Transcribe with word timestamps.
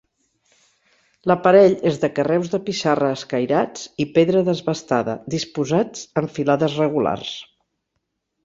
L'aparell 1.31 1.75
és 1.91 1.99
de 2.05 2.09
carreus 2.19 2.49
de 2.55 2.61
pissarra 2.71 3.11
escairats 3.17 3.85
i 4.05 4.09
pedra 4.17 4.43
desbastada, 4.49 5.17
disposats 5.37 6.09
en 6.23 6.31
filades 6.39 6.83
regulars. 6.85 7.39